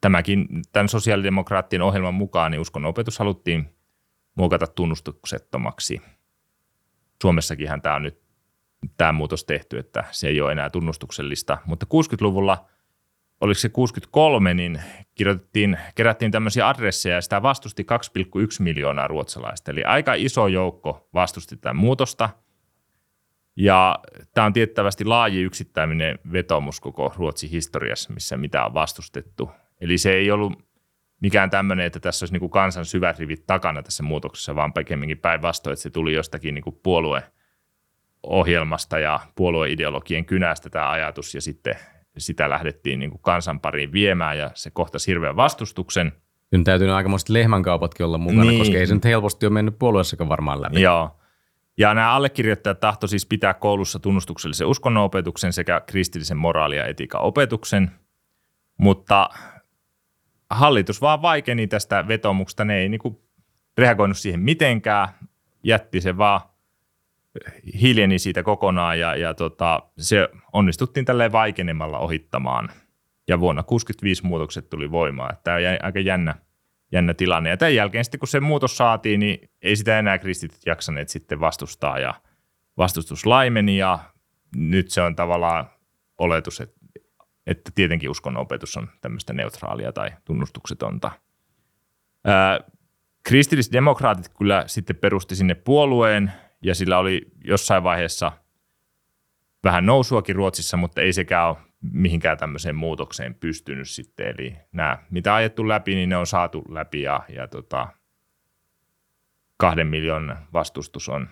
tämäkin, 0.00 0.48
tämän 0.72 0.88
sosiaalidemokraattien 0.88 1.82
ohjelman 1.82 2.14
mukaan, 2.14 2.50
niin 2.50 2.60
uskonnonopetus 2.60 3.18
haluttiin 3.18 3.76
muokata 4.34 4.66
tunnustuksettomaksi. 4.66 6.02
Suomessakinhan 7.22 7.82
tämä 7.82 7.94
on 7.94 8.02
nyt 8.02 8.22
tämä 8.96 9.12
muutos 9.12 9.44
tehty, 9.44 9.78
että 9.78 10.04
se 10.10 10.28
ei 10.28 10.40
ole 10.40 10.52
enää 10.52 10.70
tunnustuksellista, 10.70 11.58
mutta 11.66 11.86
60-luvulla– 11.86 12.64
oliko 13.40 13.58
se 13.58 13.68
63, 13.68 14.54
niin 14.54 14.82
kirjoitettiin, 15.14 15.78
kerättiin 15.94 16.30
tämmöisiä 16.30 16.68
adresseja 16.68 17.14
ja 17.14 17.20
sitä 17.20 17.42
vastusti 17.42 17.82
2,1 17.82 17.88
miljoonaa 18.58 19.08
ruotsalaista. 19.08 19.70
Eli 19.70 19.84
aika 19.84 20.14
iso 20.14 20.46
joukko 20.46 21.08
vastusti 21.14 21.56
tätä 21.56 21.74
muutosta. 21.74 22.30
Ja 23.56 23.98
tämä 24.34 24.44
on 24.44 24.52
tiettävästi 24.52 25.04
laaji 25.04 25.42
yksittäinen 25.42 26.18
vetomus 26.32 26.80
koko 26.80 27.14
Ruotsin 27.16 27.50
historiassa, 27.50 28.12
missä 28.12 28.36
mitä 28.36 28.64
on 28.64 28.74
vastustettu. 28.74 29.50
Eli 29.80 29.98
se 29.98 30.12
ei 30.12 30.30
ollut 30.30 30.64
mikään 31.20 31.50
tämmöinen, 31.50 31.86
että 31.86 32.00
tässä 32.00 32.24
olisi 32.24 32.34
niin 32.34 32.40
kuin 32.40 32.50
kansan 32.50 32.84
syvät 32.84 33.18
rivit 33.18 33.46
takana 33.46 33.82
tässä 33.82 34.02
muutoksessa, 34.02 34.54
vaan 34.54 34.72
pikemminkin 34.72 35.18
päinvastoin, 35.18 35.72
että 35.72 35.82
se 35.82 35.90
tuli 35.90 36.14
jostakin 36.14 36.54
niin 36.54 36.80
puolueohjelmasta 36.82 38.98
ja 38.98 39.20
puolueideologien 39.34 40.24
kynästä 40.24 40.70
tämä 40.70 40.90
ajatus, 40.90 41.34
ja 41.34 41.40
sitten 41.40 41.74
sitä 42.18 42.50
lähdettiin 42.50 42.98
niin 42.98 43.10
kuin 43.10 43.22
kansan 43.22 43.60
pariin 43.60 43.92
viemään, 43.92 44.38
ja 44.38 44.50
se 44.54 44.70
kohtasi 44.70 45.06
hirveän 45.06 45.36
vastustuksen. 45.36 46.12
Nyt 46.50 46.64
täytyy 46.64 46.90
aikamoiset 46.90 47.28
lehmänkaupatkin 47.28 48.06
olla 48.06 48.18
mukana, 48.18 48.44
niin. 48.44 48.58
koska 48.58 48.78
ei 48.78 48.86
se 48.86 48.94
nyt 48.94 49.04
helposti 49.04 49.46
ole 49.46 49.52
mennyt 49.52 49.78
puolueessakaan 49.78 50.28
varmaan 50.28 50.62
läpi. 50.62 50.80
Joo. 50.80 51.20
Ja 51.78 51.94
nämä 51.94 52.12
allekirjoittajat 52.12 52.80
tahto 52.80 53.06
siis 53.06 53.26
pitää 53.26 53.54
koulussa 53.54 53.98
tunnustuksellisen 53.98 54.66
uskonnonopetuksen 54.66 55.52
sekä 55.52 55.80
kristillisen 55.86 56.36
moraali- 56.36 56.76
ja 56.76 56.86
etiikan 56.86 57.20
opetuksen, 57.20 57.90
mutta 58.78 59.30
hallitus 60.50 61.00
vaan 61.00 61.22
vaikeni 61.22 61.66
tästä 61.66 62.08
vetomuksesta. 62.08 62.64
Ne 62.64 62.78
ei 62.78 62.88
niin 62.88 62.98
kuin 62.98 63.18
reagoinut 63.78 64.18
siihen 64.18 64.40
mitenkään, 64.40 65.08
jätti 65.62 66.00
se 66.00 66.16
vaan 66.16 66.40
hiljeni 67.82 68.18
siitä 68.18 68.42
kokonaan 68.42 68.98
ja, 68.98 69.16
ja 69.16 69.34
tota, 69.34 69.82
se 69.98 70.28
onnistuttiin 70.52 71.06
tälleen 71.06 71.32
vaikenemalla 71.32 71.98
ohittamaan. 71.98 72.68
Ja 73.28 73.40
vuonna 73.40 73.62
1965 73.62 74.26
muutokset 74.26 74.70
tuli 74.70 74.90
voimaan. 74.90 75.36
Tämä 75.44 75.56
on 75.56 75.62
aika 75.82 76.00
jännä, 76.00 76.34
jännä 76.92 77.14
tilanne. 77.14 77.50
Ja 77.50 77.56
tämän 77.56 77.74
jälkeen 77.74 78.04
sitten 78.04 78.20
kun 78.20 78.28
se 78.28 78.40
muutos 78.40 78.76
saatiin, 78.76 79.20
niin 79.20 79.50
ei 79.62 79.76
sitä 79.76 79.98
enää 79.98 80.18
kristityt 80.18 80.60
jaksaneet 80.66 81.08
sitten 81.08 81.40
vastustaa 81.40 81.98
ja 81.98 82.14
vastustus 82.76 83.26
laimeni 83.26 83.78
ja 83.78 83.98
nyt 84.56 84.90
se 84.90 85.02
on 85.02 85.16
tavallaan 85.16 85.70
oletus, 86.18 86.60
että, 86.60 86.76
että 87.46 87.70
tietenkin 87.74 88.10
uskonnonopetus 88.10 88.76
on 88.76 88.88
tämmöistä 89.00 89.32
neutraalia 89.32 89.92
tai 89.92 90.10
tunnustuksetonta. 90.24 91.10
Ää, 92.24 92.60
kristillisdemokraatit 93.22 94.28
kyllä 94.38 94.64
sitten 94.66 94.96
perusti 94.96 95.36
sinne 95.36 95.54
puolueen 95.54 96.32
ja 96.64 96.74
sillä 96.74 96.98
oli 96.98 97.22
jossain 97.44 97.82
vaiheessa 97.82 98.32
vähän 99.64 99.86
nousuakin 99.86 100.36
Ruotsissa, 100.36 100.76
mutta 100.76 101.00
ei 101.00 101.12
sekään 101.12 101.48
ole 101.48 101.56
mihinkään 101.92 102.38
tämmöiseen 102.38 102.76
muutokseen 102.76 103.34
pystynyt 103.34 103.88
sitten. 103.88 104.26
Eli 104.26 104.56
nämä, 104.72 104.98
mitä 105.10 105.34
ajettu 105.34 105.68
läpi, 105.68 105.94
niin 105.94 106.08
ne 106.08 106.16
on 106.16 106.26
saatu 106.26 106.64
läpi 106.68 107.02
ja, 107.02 107.20
ja 107.28 107.48
tota, 107.48 107.88
kahden 109.56 109.86
miljoonan 109.86 110.46
vastustus 110.52 111.08
on, 111.08 111.28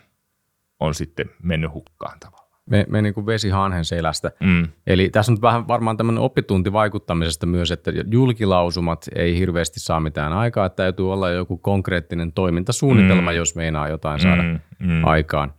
on 0.81 0.95
sitten 0.95 1.31
mennyt 1.43 1.73
hukkaan 1.73 2.21
tavallaan. 2.21 2.42
Me, 2.71 2.87
me 2.89 3.03
niin 3.03 3.15
kuin 3.15 3.27
vesi 3.27 3.51
hanhen 3.51 3.85
selästä. 3.85 4.33
Mm. 4.41 4.69
Eli 4.87 5.11
tässä 5.11 5.33
on 5.33 5.39
vähän 5.43 5.69
varmaan 5.69 5.97
tämmöinen 5.97 6.23
oppitunti 6.23 6.73
vaikuttamisesta 6.73 7.47
myös, 7.47 7.71
että 7.71 7.93
julkilausumat 8.11 9.09
ei 9.15 9.39
hirveästi 9.39 9.81
saa 9.81 10.01
mitään 10.01 10.33
aikaa, 10.33 10.67
että 10.67 10.77
täytyy 10.77 11.13
olla 11.13 11.31
joku 11.31 11.59
konkreettinen 11.59 12.33
toimintasuunnitelma, 12.33 13.31
mm. 13.31 13.37
jos 13.37 13.55
meinaa 13.55 13.89
jotain 13.89 14.21
saada 14.21 14.43
mm. 14.43 14.59
Mm. 14.79 15.05
aikaan. 15.05 15.55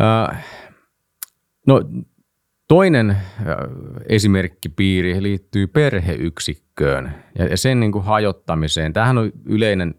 Äh, 0.00 0.44
no 1.66 1.80
Toinen 2.68 3.10
äh, 3.10 3.16
esimerkkipiiri 4.08 5.22
liittyy 5.22 5.66
perheyksikköön 5.66 7.14
ja 7.50 7.56
sen 7.56 7.80
niin 7.80 7.92
kuin 7.92 8.04
hajottamiseen. 8.04 8.92
Tämähän 8.92 9.18
on 9.18 9.32
yleinen 9.44 9.94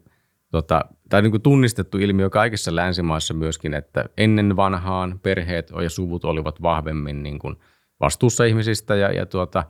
tota, 0.50 0.84
tai 1.08 1.22
niin 1.22 1.30
kuin 1.30 1.42
tunnistettu 1.42 1.98
ilmiö 1.98 2.30
kaikissa 2.30 2.76
länsimaissa 2.76 3.34
myöskin, 3.34 3.74
että 3.74 4.04
ennen 4.16 4.56
vanhaan 4.56 5.20
perheet 5.22 5.72
ja 5.82 5.90
suvut 5.90 6.24
olivat 6.24 6.62
vahvemmin 6.62 7.22
niin 7.22 7.38
kuin 7.38 7.56
vastuussa 8.00 8.44
ihmisistä 8.44 8.96
ja, 8.96 9.12
ja 9.12 9.26
tuota, 9.26 9.64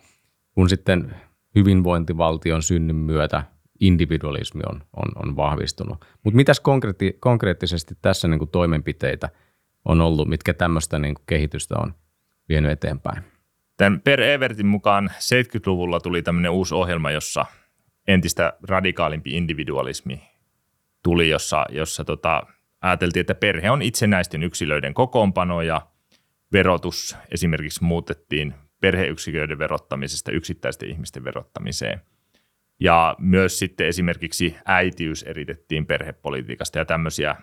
kun 0.54 0.68
sitten 0.68 1.14
hyvinvointivaltion 1.54 2.62
synnyn 2.62 2.97
myötä 2.97 3.42
individualismi 3.80 4.62
on, 4.68 4.83
on, 4.97 5.28
on 5.28 5.37
vahvistunut. 5.37 6.04
Mutta 6.25 6.37
mitäs 6.37 6.61
konkreetti, 6.61 7.16
konkreettisesti 7.21 7.95
tässä 8.02 8.28
niin 8.28 8.38
kuin 8.38 8.50
toimenpiteitä 8.50 9.28
on 9.85 10.00
ollut, 10.00 10.28
mitkä 10.28 10.54
tämmöistä 10.54 10.99
niin 10.99 11.14
kuin 11.14 11.25
kehitystä 11.26 11.75
on 11.78 11.95
vienyt 12.49 12.71
eteenpäin? 12.71 13.23
Tämän 13.76 14.00
Per 14.00 14.21
Evertin 14.21 14.66
mukaan 14.66 15.11
70-luvulla 15.12 16.00
tuli 16.00 16.23
tämmöinen 16.23 16.50
uusi 16.50 16.75
ohjelma, 16.75 17.11
jossa 17.11 17.47
entistä 18.09 18.52
radikaalimpi 18.68 19.30
individualismi 19.30 20.23
tuli, 21.09 21.29
jossa, 21.29 21.67
jossa 21.71 22.05
tota, 22.05 22.43
ajateltiin, 22.81 23.21
että 23.21 23.35
perhe 23.35 23.71
on 23.71 23.83
itsenäisten 23.83 24.43
yksilöiden 24.43 24.95
kokoonpano 24.95 25.62
ja 25.62 25.87
verotus 26.53 27.17
esimerkiksi 27.31 27.85
muutettiin 27.85 28.55
perheyksiköiden 28.81 29.59
verottamisesta 29.59 30.33
yksittäisten 30.33 30.91
ihmisten 30.91 31.25
verottamiseen. 31.25 32.00
Ja 32.81 33.17
myös 33.19 33.59
sitten 33.59 33.87
esimerkiksi 33.87 34.57
äitiys 34.65 35.23
eritettiin 35.23 35.87
perhepolitiikasta 35.87 36.79
ja 36.79 36.85
tämmöisiä, 36.85 37.37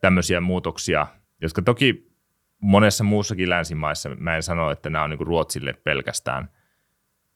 tämmöisiä 0.00 0.40
muutoksia, 0.40 1.06
jotka 1.42 1.62
toki 1.62 2.12
monessa 2.60 3.04
muussakin 3.04 3.50
länsimaissa, 3.50 4.08
mä 4.08 4.36
en 4.36 4.42
sano, 4.42 4.70
että 4.70 4.90
nämä 4.90 5.04
on 5.04 5.10
niin 5.10 5.26
Ruotsille 5.26 5.72
pelkästään, 5.72 6.48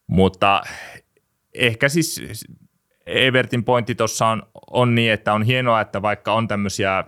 mutta 0.07 0.63
ehkä 1.55 1.89
siis 1.89 2.23
Evertin 3.07 3.65
pointti 3.65 3.95
tuossa 3.95 4.27
on, 4.27 4.43
on 4.71 4.95
niin, 4.95 5.13
että 5.13 5.33
on 5.33 5.43
hienoa, 5.43 5.81
että 5.81 6.03
vaikka 6.03 6.33
on 6.33 6.49
tämmöisiä 6.49 7.05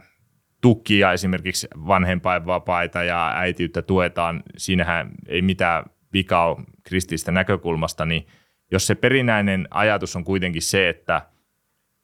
tukia, 0.61 1.13
esimerkiksi 1.13 1.69
vanhempainvapaita 1.87 3.03
ja 3.03 3.33
äitiyttä 3.37 3.83
tuetaan, 3.83 4.43
siinähän 4.57 5.11
ei 5.29 5.43
mitään 5.43 5.85
vikaa 6.13 6.47
ole 6.47 6.65
kristillistä 6.83 7.33
näkökulmasta, 7.33 8.07
niin 8.07 8.27
jos 8.73 8.87
se 8.87 8.95
perinäinen 8.95 9.69
ajatus 9.71 10.17
on 10.17 10.25
kuitenkin 10.25 10.63
se, 10.63 10.89
että 10.89 11.23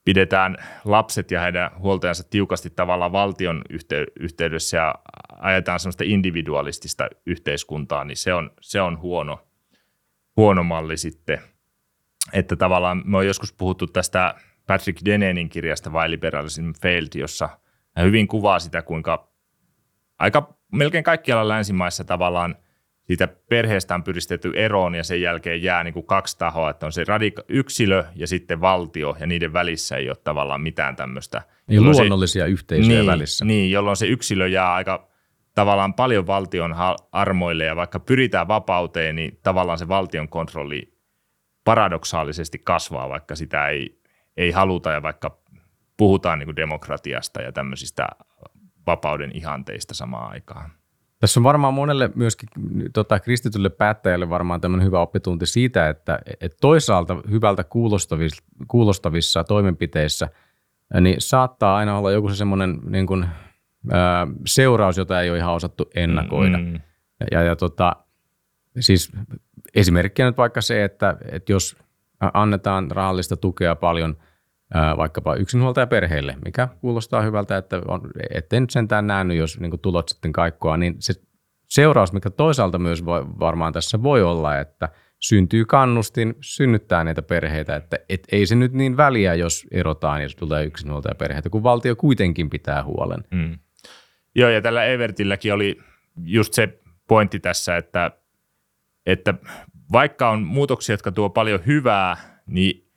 pidetään 0.04 0.56
lapset 0.84 1.30
ja 1.30 1.40
heidän 1.40 1.70
huoltajansa 1.78 2.24
tiukasti 2.30 2.70
tavallaan 2.70 3.12
valtion 3.12 3.62
yhteydessä 4.20 4.76
ja 4.76 4.94
ajetaan 5.38 5.80
semmoista 5.80 6.04
individualistista 6.06 7.08
yhteiskuntaa, 7.26 8.04
niin 8.04 8.16
se 8.16 8.34
on, 8.34 8.50
se 8.60 8.80
on 8.80 9.00
huono, 9.00 9.46
huono 10.36 10.62
malli 10.62 10.96
sitten– 10.96 11.38
että 12.32 12.56
tavallaan 12.56 13.02
me 13.04 13.16
on 13.16 13.26
joskus 13.26 13.52
puhuttu 13.52 13.86
tästä 13.86 14.34
Patrick 14.66 15.04
Denenin 15.04 15.48
kirjasta 15.48 15.90
Why 15.90 16.10
Liberalism 16.10 16.70
Failed, 16.82 17.18
jossa 17.20 17.48
hän 17.96 18.06
hyvin 18.06 18.28
kuvaa 18.28 18.58
sitä, 18.58 18.82
kuinka 18.82 19.30
aika 20.18 20.54
melkein 20.72 21.04
kaikkialla 21.04 21.48
länsimaissa 21.48 22.04
tavallaan 22.04 22.56
siitä 23.10 23.28
perheestä 23.48 23.94
on 23.94 24.02
pyristetty 24.02 24.52
eroon 24.54 24.94
ja 24.94 25.04
sen 25.04 25.20
jälkeen 25.20 25.62
jää 25.62 25.84
niin 25.84 25.94
kuin 25.94 26.06
kaksi 26.06 26.38
tahoa, 26.38 26.70
että 26.70 26.86
on 26.86 26.92
se 26.92 27.04
radika- 27.04 27.44
yksilö 27.48 28.04
ja 28.14 28.26
sitten 28.26 28.60
valtio 28.60 29.16
ja 29.20 29.26
niiden 29.26 29.52
välissä 29.52 29.96
ei 29.96 30.08
ole 30.08 30.16
tavallaan 30.24 30.60
mitään 30.60 30.96
tämmöistä. 30.96 31.42
Niin 31.66 31.84
luonnollisia 31.84 32.44
se, 32.44 32.50
yhteisöjä 32.50 32.98
niin, 32.98 33.06
välissä. 33.06 33.44
Niin, 33.44 33.70
jolloin 33.70 33.96
se 33.96 34.06
yksilö 34.06 34.48
jää 34.48 34.74
aika 34.74 35.08
tavallaan 35.54 35.94
paljon 35.94 36.26
valtion 36.26 36.74
armoille 37.12 37.64
ja 37.64 37.76
vaikka 37.76 38.00
pyritään 38.00 38.48
vapauteen, 38.48 39.16
niin 39.16 39.38
tavallaan 39.42 39.78
se 39.78 39.88
valtion 39.88 40.28
kontrolli 40.28 40.99
paradoksaalisesti 41.64 42.58
kasvaa, 42.58 43.08
vaikka 43.08 43.34
sitä 43.34 43.68
ei, 43.68 44.00
ei 44.36 44.50
haluta 44.50 44.90
ja 44.90 45.02
vaikka 45.02 45.38
puhutaan 45.96 46.38
niin 46.38 46.46
kuin 46.46 46.56
demokratiasta 46.56 47.42
ja 47.42 47.52
tämmöisistä 47.52 48.08
vapauden 48.86 49.36
ihanteista 49.36 49.94
samaan 49.94 50.32
aikaan. 50.32 50.70
Tässä 51.18 51.40
on 51.40 51.44
varmaan 51.44 51.74
monelle 51.74 52.10
myöskin 52.14 52.48
tota, 52.92 53.20
kristitylle 53.20 53.70
päättäjälle 53.70 54.28
varmaan 54.28 54.60
tämmöinen 54.60 54.86
hyvä 54.86 55.00
oppitunti 55.00 55.46
siitä, 55.46 55.88
että, 55.88 56.18
että 56.40 56.58
toisaalta 56.60 57.16
hyvältä 57.30 57.64
kuulostavissa, 57.64 58.44
kuulostavissa 58.68 59.44
toimenpiteissä 59.44 60.28
niin 61.00 61.16
saattaa 61.18 61.76
aina 61.76 61.98
olla 61.98 62.10
joku 62.10 62.28
se 62.28 62.36
semmoinen 62.36 62.78
niin 62.88 63.06
kuin, 63.06 63.26
ää, 63.90 64.26
seuraus, 64.46 64.96
jota 64.96 65.20
ei 65.20 65.30
ole 65.30 65.38
ihan 65.38 65.54
osattu 65.54 65.90
ennakoida. 65.94 66.58
Mm. 66.58 66.74
Ja, 67.20 67.26
ja, 67.30 67.42
ja 67.42 67.56
tota, 67.56 67.96
siis 68.80 69.12
esimerkkinä 69.74 70.28
nyt 70.28 70.36
vaikka 70.36 70.60
se, 70.60 70.84
että, 70.84 71.16
että 71.32 71.52
jos 71.52 71.76
annetaan 72.34 72.90
rahallista 72.90 73.36
tukea 73.36 73.76
paljon 73.76 74.16
vaikkapa 74.96 75.34
yksinhuoltajaperheille, 75.34 76.36
mikä 76.44 76.68
kuulostaa 76.80 77.22
hyvältä, 77.22 77.56
että 77.56 77.82
on, 77.88 78.00
ettei 78.34 78.60
nyt 78.60 78.70
sentään 78.70 79.06
nähnyt, 79.06 79.36
jos 79.36 79.60
niin 79.60 79.80
tulot 79.82 80.08
sitten 80.08 80.32
kaikkoa, 80.32 80.76
niin 80.76 80.94
se 80.98 81.14
seuraus, 81.68 82.12
mikä 82.12 82.30
toisaalta 82.30 82.78
myös 82.78 83.04
voi, 83.04 83.26
varmaan 83.40 83.72
tässä 83.72 84.02
voi 84.02 84.22
olla, 84.22 84.58
että 84.58 84.88
syntyy 85.18 85.64
kannustin 85.64 86.34
synnyttää 86.40 87.04
niitä 87.04 87.22
perheitä, 87.22 87.76
että 87.76 87.98
et 88.08 88.22
ei 88.32 88.46
se 88.46 88.54
nyt 88.54 88.72
niin 88.72 88.96
väliä, 88.96 89.34
jos 89.34 89.66
erotaan 89.70 90.22
ja 90.22 90.28
tulee 90.38 90.64
yksinhuoltajaperheitä, 90.64 91.50
kun 91.50 91.62
valtio 91.62 91.96
kuitenkin 91.96 92.50
pitää 92.50 92.84
huolen. 92.84 93.24
Mm. 93.30 93.58
Joo, 94.34 94.50
ja 94.50 94.62
tällä 94.62 94.84
Evertilläkin 94.84 95.54
oli 95.54 95.78
just 96.24 96.52
se 96.52 96.80
pointti 97.08 97.40
tässä, 97.40 97.76
että 97.76 98.10
että 99.12 99.34
vaikka 99.92 100.30
on 100.30 100.42
muutoksia, 100.42 100.92
jotka 100.92 101.12
tuo 101.12 101.30
paljon 101.30 101.60
hyvää, 101.66 102.16
niin 102.46 102.90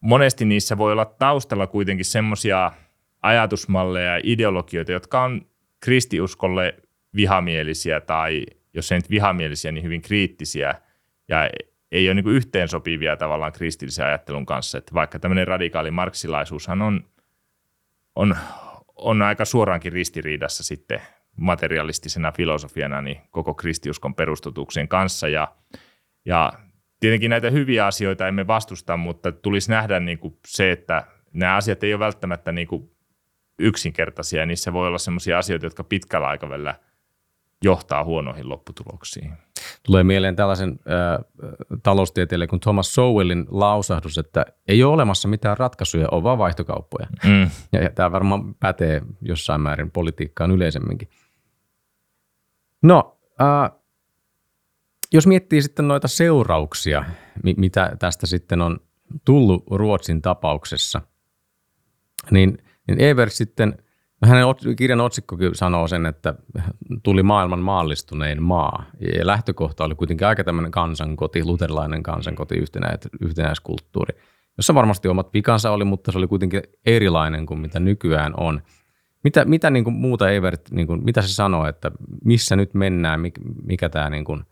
monesti 0.00 0.44
niissä 0.44 0.78
voi 0.78 0.92
olla 0.92 1.04
taustalla 1.04 1.66
kuitenkin 1.66 2.04
semmoisia 2.04 2.72
ajatusmalleja 3.22 4.12
ja 4.12 4.20
ideologioita, 4.22 4.92
jotka 4.92 5.22
on 5.22 5.46
kristiuskolle 5.80 6.74
vihamielisiä 7.16 8.00
tai 8.00 8.46
jos 8.74 8.92
ei 8.92 8.98
nyt 8.98 9.10
vihamielisiä, 9.10 9.72
niin 9.72 9.84
hyvin 9.84 10.02
kriittisiä 10.02 10.74
ja 11.28 11.50
ei 11.92 12.08
ole 12.08 12.14
niin 12.14 12.28
yhteensopivia 12.28 13.16
tavallaan 13.16 13.52
kristillisen 13.52 14.06
ajattelun 14.06 14.46
kanssa. 14.46 14.78
Että 14.78 14.94
vaikka 14.94 15.18
tämmöinen 15.18 15.48
radikaali 15.48 15.90
marksilaisuushan 15.90 16.82
on, 16.82 17.04
on, 18.16 18.36
on 18.96 19.22
aika 19.22 19.44
suoraankin 19.44 19.92
ristiriidassa 19.92 20.64
sitten 20.64 21.00
materialistisena 21.36 22.32
filosofiana 22.32 23.02
niin 23.02 23.20
koko 23.30 23.54
kristiuskon 23.54 24.14
perustutuksien 24.14 24.88
kanssa. 24.88 25.28
Ja, 25.28 25.48
ja 26.24 26.52
tietenkin 27.00 27.30
näitä 27.30 27.50
hyviä 27.50 27.86
asioita 27.86 28.28
emme 28.28 28.46
vastusta, 28.46 28.96
mutta 28.96 29.32
tulisi 29.32 29.70
nähdä 29.70 30.00
niin 30.00 30.18
kuin 30.18 30.38
se, 30.46 30.72
että 30.72 31.06
nämä 31.32 31.56
asiat 31.56 31.84
ei 31.84 31.94
ole 31.94 31.98
välttämättä 31.98 32.52
niin 32.52 32.68
kuin 32.68 32.90
yksinkertaisia, 33.58 34.40
ja 34.40 34.46
niissä 34.46 34.72
voi 34.72 34.86
olla 34.86 34.98
sellaisia 34.98 35.38
asioita, 35.38 35.66
jotka 35.66 35.84
pitkällä 35.84 36.26
aikavälillä 36.26 36.74
johtaa 37.64 38.04
huonoihin 38.04 38.48
lopputuloksiin. 38.48 39.32
Tulee 39.82 40.04
mieleen 40.04 40.36
tällaisen 40.36 40.68
äh, 40.68 41.24
taloustieteilijä 41.82 42.46
kuin 42.46 42.60
Thomas 42.60 42.94
Sowellin 42.94 43.46
lausahdus, 43.48 44.18
että 44.18 44.46
ei 44.68 44.84
ole 44.84 44.92
olemassa 44.92 45.28
mitään 45.28 45.58
ratkaisuja, 45.58 46.08
on 46.10 46.22
vaan 46.22 46.38
vaihtokauppoja. 46.38 47.06
Mm. 47.24 47.50
Ja, 47.72 47.82
ja 47.82 47.90
tämä 47.90 48.12
varmaan 48.12 48.54
pätee 48.54 49.02
jossain 49.20 49.60
määrin 49.60 49.90
politiikkaan 49.90 50.50
yleisemminkin. 50.50 51.08
No, 52.84 53.16
äh, 53.40 53.70
jos 55.12 55.26
miettii 55.26 55.62
sitten 55.62 55.88
noita 55.88 56.08
seurauksia, 56.08 57.04
mitä 57.56 57.96
tästä 57.98 58.26
sitten 58.26 58.62
on 58.62 58.80
tullut 59.24 59.64
Ruotsin 59.70 60.22
tapauksessa, 60.22 61.00
niin, 62.30 62.58
niin 62.88 63.00
Evert 63.00 63.32
sitten, 63.32 63.78
hänen 64.24 64.44
kirjan 64.76 65.00
otsikkokin 65.00 65.54
sanoo 65.54 65.88
sen, 65.88 66.06
että 66.06 66.34
tuli 67.02 67.22
maailman 67.22 67.58
maallistunein 67.58 68.42
maa. 68.42 68.84
Ja 69.18 69.26
lähtökohta 69.26 69.84
oli 69.84 69.94
kuitenkin 69.94 70.26
aika 70.26 70.44
tämmöinen 70.44 70.72
kansankoti, 70.72 71.44
luterilainen 71.44 72.02
kansankoti, 72.02 72.54
yhtenäis, 72.54 73.00
yhtenäiskulttuuri, 73.20 74.18
jossa 74.56 74.74
varmasti 74.74 75.08
omat 75.08 75.32
pikansa 75.32 75.70
oli, 75.70 75.84
mutta 75.84 76.12
se 76.12 76.18
oli 76.18 76.26
kuitenkin 76.26 76.62
erilainen 76.86 77.46
kuin 77.46 77.60
mitä 77.60 77.80
nykyään 77.80 78.34
on. 78.36 78.62
Mitä, 79.24 79.44
mitä 79.44 79.70
niin 79.70 79.84
kuin 79.84 79.94
muuta 79.94 80.30
Evert, 80.30 80.70
niin 80.70 80.86
kuin, 80.86 81.04
mitä 81.04 81.22
se 81.22 81.28
sanoo, 81.28 81.66
että 81.66 81.90
missä 82.24 82.56
nyt 82.56 82.74
mennään, 82.74 83.20
mikä, 83.20 83.40
mikä 83.62 83.88
tämä 83.88 84.10
niin 84.10 84.24
kuin 84.24 84.44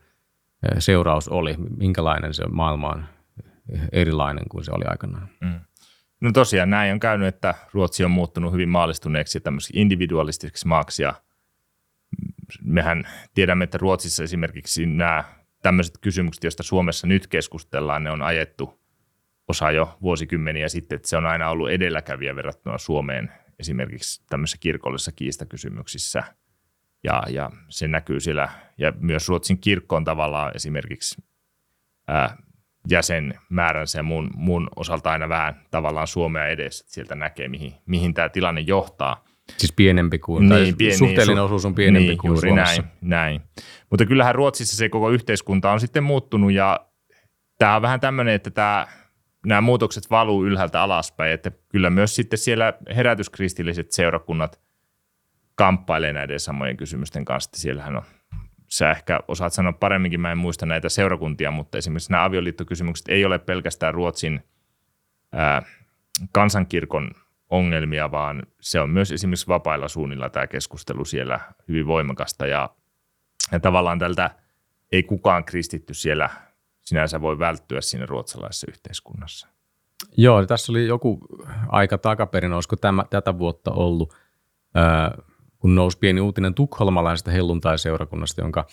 seuraus 0.79 1.29
oli, 1.29 1.55
minkälainen 1.77 2.33
se 2.33 2.45
maailma 2.47 2.89
on 2.89 3.05
erilainen 3.91 4.43
kuin 4.49 4.63
se 4.63 4.71
oli 4.71 4.85
aikanaan? 4.87 5.29
Mm. 5.41 5.59
No 6.21 6.31
tosiaan 6.31 6.69
näin 6.69 6.93
on 6.93 6.99
käynyt, 6.99 7.27
että 7.27 7.53
Ruotsi 7.73 8.03
on 8.05 8.11
muuttunut 8.11 8.53
hyvin 8.53 8.69
maallistuneeksi 8.69 9.39
tämmöiseksi 9.39 9.79
individualistiseksi 9.79 10.67
maaksi 10.67 11.03
ja 11.03 11.13
mehän 12.63 13.03
tiedämme, 13.33 13.63
että 13.63 13.77
Ruotsissa 13.77 14.23
esimerkiksi 14.23 14.85
nämä 14.85 15.23
tämmöiset 15.61 15.97
kysymykset, 16.01 16.43
joista 16.43 16.63
Suomessa 16.63 17.07
nyt 17.07 17.27
keskustellaan, 17.27 18.03
ne 18.03 18.11
on 18.11 18.21
ajettu 18.21 18.79
osa 19.47 19.71
jo 19.71 19.97
vuosikymmeniä 20.01 20.69
sitten, 20.69 20.95
että 20.95 21.07
se 21.07 21.17
on 21.17 21.25
aina 21.25 21.49
ollut 21.49 21.69
edelläkävijä 21.69 22.35
verrattuna 22.35 22.77
Suomeen 22.77 23.31
esimerkiksi 23.63 24.23
tämmöisissä 24.29 24.57
kirkollisissa 24.57 25.11
kiistakysymyksissä. 25.11 26.23
Ja, 27.03 27.23
ja 27.29 27.51
se 27.69 27.87
näkyy 27.87 28.19
siellä, 28.19 28.49
ja 28.77 28.93
myös 28.99 29.29
Ruotsin 29.29 29.57
kirkko 29.57 29.95
on 29.95 30.03
tavallaan 30.03 30.51
esimerkiksi 30.55 31.23
ää, 32.07 32.37
jäsenmääränsä 32.89 33.99
ja 33.99 34.03
muun, 34.03 34.29
muun 34.35 34.67
osalta 34.75 35.11
aina 35.11 35.29
vähän 35.29 35.61
tavallaan 35.71 36.07
Suomea 36.07 36.47
edessä, 36.47 36.83
että 36.83 36.93
sieltä 36.93 37.15
näkee, 37.15 37.47
mihin, 37.47 37.73
mihin 37.85 38.13
tämä 38.13 38.29
tilanne 38.29 38.61
johtaa. 38.61 39.23
Siis 39.57 39.73
pienempi 39.73 40.19
kuin, 40.19 40.49
niin, 40.49 40.77
pieni, 40.77 40.97
suhteellinen 40.97 41.43
su- 41.43 41.45
osuus 41.45 41.65
on 41.65 41.75
pienempi 41.75 42.07
niin, 42.07 42.17
kuin 42.17 42.29
juuri 42.29 42.49
Suomessa. 42.49 42.81
Näin, 42.81 42.91
näin. 43.01 43.41
Mutta 43.89 44.05
kyllähän 44.05 44.35
Ruotsissa 44.35 44.77
se 44.77 44.89
koko 44.89 45.09
yhteiskunta 45.09 45.71
on 45.71 45.79
sitten 45.79 46.03
muuttunut 46.03 46.51
ja 46.51 46.85
tämä 47.59 47.75
on 47.75 47.81
vähän 47.81 47.99
tämmöinen, 47.99 48.33
että 48.33 48.51
tämä, 48.51 48.87
nämä 49.45 49.61
muutokset 49.61 50.09
valuu 50.09 50.45
ylhäältä 50.45 50.81
alaspäin, 50.81 51.31
että 51.31 51.51
kyllä 51.69 51.89
myös 51.89 52.15
sitten 52.15 52.39
siellä 52.39 52.73
herätyskristilliset 52.95 53.91
seurakunnat 53.91 54.61
kamppailee 55.55 56.13
näiden 56.13 56.39
samojen 56.39 56.77
kysymysten 56.77 57.25
kanssa. 57.25 57.49
Siellähän 57.53 57.95
on 57.95 58.03
sä 58.67 58.91
ehkä 58.91 59.19
osaat 59.27 59.53
sanoa 59.53 59.73
paremminkin, 59.73 60.21
mä 60.21 60.31
en 60.31 60.37
muista 60.37 60.65
näitä 60.65 60.89
seurakuntia, 60.89 61.51
mutta 61.51 61.77
esimerkiksi 61.77 62.11
nämä 62.11 62.23
avioliittokysymykset 62.23 63.07
ei 63.07 63.25
ole 63.25 63.39
pelkästään 63.39 63.93
Ruotsin 63.93 64.43
ää, 65.31 65.61
kansankirkon 66.31 67.11
ongelmia, 67.49 68.11
vaan 68.11 68.43
se 68.61 68.79
on 68.79 68.89
myös 68.89 69.11
esimerkiksi 69.11 69.47
vapailla 69.47 69.87
suunnilla 69.87 70.29
tämä 70.29 70.47
keskustelu 70.47 71.05
siellä 71.05 71.39
hyvin 71.67 71.87
voimakasta 71.87 72.47
ja, 72.47 72.69
ja 73.51 73.59
tavallaan 73.59 73.99
tältä 73.99 74.29
ei 74.91 75.03
kukaan 75.03 75.43
kristitty 75.43 75.93
siellä 75.93 76.29
sinänsä 76.83 77.21
voi 77.21 77.39
välttyä 77.39 77.81
siinä 77.81 78.05
ruotsalaisessa 78.05 78.67
yhteiskunnassa. 78.69 79.47
Joo, 80.17 80.45
tässä 80.45 80.71
oli 80.71 80.87
joku 80.87 81.19
aika 81.67 81.97
takaperin, 81.97 82.53
olisiko 82.53 82.75
tämä, 82.75 83.03
tätä 83.09 83.37
vuotta 83.37 83.71
ollut, 83.71 84.13
ää, 84.75 85.17
kun 85.59 85.75
nousi 85.75 85.97
pieni 85.97 86.21
uutinen 86.21 86.53
tukholmalaisesta 86.53 87.31
helluntai-seurakunnasta, 87.31 88.41
jonka 88.41 88.65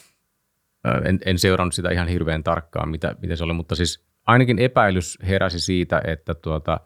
en, 1.05 1.19
en 1.25 1.39
seurannut 1.39 1.75
sitä 1.75 1.91
ihan 1.91 2.09
hirveän 2.09 2.45
tarkkaan, 2.45 2.89
mitä, 2.89 3.17
mitä 3.23 3.37
se 3.37 3.45
oli, 3.45 3.53
mutta 3.53 3.75
siis 3.75 4.05
ainakin 4.27 4.59
epäilys 4.59 5.19
heräsi 5.23 5.61
siitä, 5.61 6.03
että 6.07 6.35
tuota, 6.35 6.81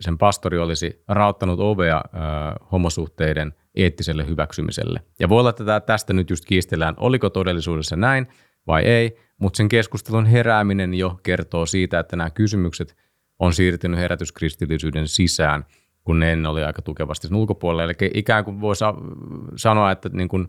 sen 0.00 0.18
pastori 0.18 0.58
olisi 0.58 1.02
rauttanut 1.08 1.60
ovea 1.60 1.96
äh, 1.96 2.68
homosuhteiden 2.72 3.54
eettiselle 3.74 4.26
hyväksymiselle. 4.26 5.02
Ja 5.20 5.28
voi 5.28 5.40
olla, 5.40 5.50
että 5.50 5.80
tästä 5.80 6.12
nyt 6.12 6.30
just 6.30 6.44
kiistellään, 6.44 6.94
oliko 6.96 7.30
todellisuudessa 7.30 7.96
näin 7.96 8.28
vai 8.66 8.82
ei, 8.82 9.16
mutta 9.38 9.56
sen 9.56 9.68
keskustelun 9.68 10.26
herääminen 10.26 10.94
jo 10.94 11.20
kertoo 11.22 11.66
siitä, 11.66 11.98
että 11.98 12.16
nämä 12.16 12.30
kysymykset 12.30 12.96
on 13.38 13.52
siirtynyt 13.52 13.98
herätyskristillisyyden 13.98 15.08
sisään– 15.08 15.64
kun 16.08 16.18
ne 16.18 16.32
ennen 16.32 16.50
oli 16.50 16.64
aika 16.64 16.82
tukevasti 16.82 17.28
sen 17.28 17.36
ulkopuolella. 17.36 17.84
Eli 17.84 18.10
ikään 18.14 18.44
kuin 18.44 18.60
voi 18.60 18.74
sanoa, 19.56 19.90
että 19.90 20.08
niin 20.12 20.28
kuin 20.28 20.48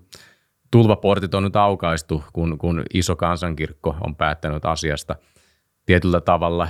tulvaportit 0.72 1.34
on 1.34 1.44
nyt 1.44 1.56
aukaistu, 1.56 2.24
kun, 2.34 2.58
kun 2.58 2.84
iso 2.94 3.16
kansankirkko 3.16 3.96
on 4.02 4.16
päättänyt 4.16 4.66
asiasta 4.66 5.16
tietyllä 5.86 6.22
tavalla, 6.22 6.68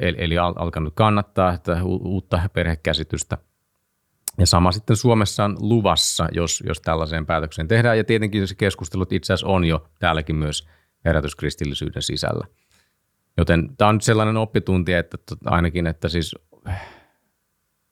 eli, 0.00 0.16
eli 0.18 0.38
alkanut 0.38 0.92
kannattaa 0.96 1.52
että 1.52 1.78
uutta 1.84 2.40
perhekäsitystä. 2.52 3.38
Ja 4.38 4.46
sama 4.46 4.72
sitten 4.72 4.96
Suomessa 4.96 5.44
on 5.44 5.56
luvassa, 5.60 6.28
jos, 6.32 6.62
jos 6.66 6.80
tällaiseen 6.80 7.26
päätökseen 7.26 7.68
tehdään. 7.68 7.98
Ja 7.98 8.04
tietenkin 8.04 8.48
se 8.48 8.54
keskustelut 8.54 9.12
itse 9.12 9.32
asiassa 9.32 9.46
on 9.46 9.64
jo 9.64 9.88
täälläkin 9.98 10.36
myös 10.36 10.68
herätyskristillisyyden 11.04 12.02
sisällä. 12.02 12.46
Joten 13.36 13.76
tämä 13.76 13.88
on 13.88 13.94
nyt 13.94 14.02
sellainen 14.02 14.36
oppitunti, 14.36 14.92
että 14.92 15.18
ainakin, 15.44 15.86
että 15.86 16.08
siis 16.08 16.34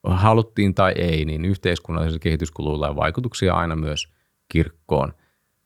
haluttiin 0.05 0.75
tai 0.75 0.92
ei, 0.96 1.25
niin 1.25 1.44
yhteiskunnallisilla 1.44 2.18
kehityskuluilla 2.18 2.88
on 2.88 2.96
vaikutuksia 2.96 3.55
aina 3.55 3.77
myös 3.77 4.12
kirkkoon, 4.48 5.12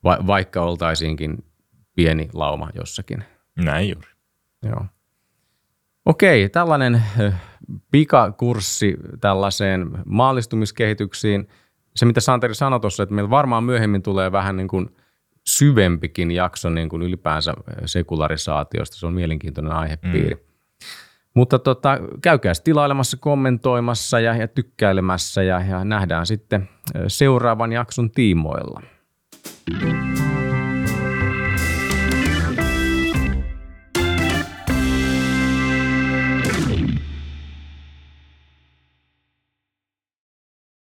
va- 0.05 0.27
vaikka 0.27 0.63
oltaisiinkin 0.63 1.45
pieni 1.95 2.29
lauma 2.33 2.71
jossakin. 2.75 3.25
Näin 3.57 3.89
juuri. 3.89 4.09
Joo. 4.63 4.87
Okei, 6.05 6.49
tällainen 6.49 7.03
pikakurssi 7.91 8.97
tällaiseen 9.21 9.91
maallistumiskehityksiin. 10.07 11.49
Se, 11.97 12.07
mitä 12.07 12.21
Santeri 12.21 12.55
sanoi 12.55 12.81
tuossa, 12.81 13.03
että 13.03 13.15
meillä 13.15 13.31
varmaan 13.31 13.65
myöhemmin 13.65 14.03
tulee 14.03 14.33
vähän 14.33 14.57
niin 14.57 14.69
kuin 14.69 14.97
syvempikin 15.49 16.31
jakso 16.31 16.71
niin 16.71 16.89
kuin 16.89 17.03
ylipäänsä 17.03 17.55
sekularisaatiosta. 17.85 18.97
Se 18.97 19.07
on 19.07 19.13
mielenkiintoinen 19.13 19.73
aihepiiri. 19.73 20.35
Mm. 20.35 20.41
Mutta 21.35 21.59
tota, 21.59 21.99
käykää 22.23 22.53
tilailemassa, 22.65 23.17
kommentoimassa 23.17 24.21
ja, 24.21 24.37
ja 24.37 24.49
tykkäilemässä 24.49 25.43
ja, 25.43 25.61
ja 25.61 25.85
nähdään 25.85 26.27
sitten 26.27 26.69
seuraavan 27.09 27.73
jakson 27.73 28.11
tiimoilla. 28.11 28.83